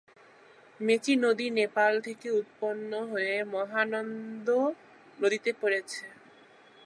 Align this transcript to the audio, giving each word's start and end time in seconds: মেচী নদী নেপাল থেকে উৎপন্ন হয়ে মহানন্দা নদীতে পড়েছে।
মেচী 0.79 1.13
নদী 1.23 1.47
নেপাল 1.59 1.93
থেকে 2.01 2.27
উৎপন্ন 2.39 2.91
হয়ে 3.11 3.35
মহানন্দা 3.53 4.59
নদীতে 5.19 5.51
পড়েছে। 5.61 6.03